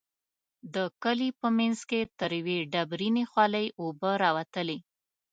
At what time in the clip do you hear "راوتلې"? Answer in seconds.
4.23-4.77